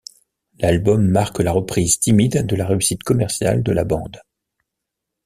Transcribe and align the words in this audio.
L'album 0.57 1.07
marque 1.07 1.37
la 1.41 1.51
reprise 1.51 1.99
timide 1.99 2.43
de 2.47 2.55
la 2.55 2.65
réussite 2.65 3.03
commerciale 3.03 3.61
de 3.61 3.71
la 3.71 3.83
bande. 3.83 4.19